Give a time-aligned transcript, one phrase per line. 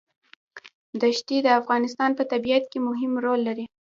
[1.01, 3.65] دښتې د افغانستان په طبیعت کې مهم رول لري.